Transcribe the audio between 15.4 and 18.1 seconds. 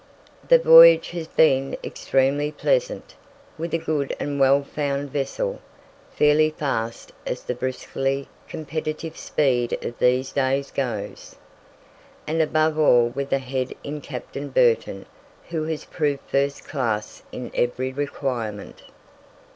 who has proved first class in every